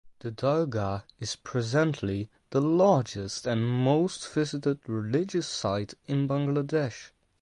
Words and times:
The 0.21 0.31
Dargah 0.31 1.03
is 1.19 1.35
presently 1.35 2.31
the 2.49 2.59
largest 2.59 3.45
and 3.45 3.69
most 3.69 4.27
visited 4.33 4.79
religious 4.87 5.47
site 5.47 5.93
in 6.07 6.27
Bangladesh. 6.27 7.11